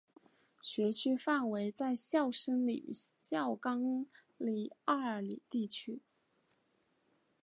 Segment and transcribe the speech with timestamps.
[0.59, 2.89] 学区范围为孝深里与
[3.21, 4.07] 孝冈
[4.39, 6.01] 里二里地区。